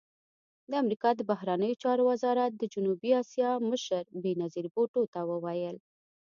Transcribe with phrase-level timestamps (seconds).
[0.69, 5.77] د امریکا د بهرنیو چارو وزارت د جنوبي اسیا مشر بېنظیر بوټو ته وویل